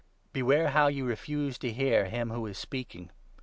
[0.33, 3.11] Beware how you refuse to hear 25 him who is speaking.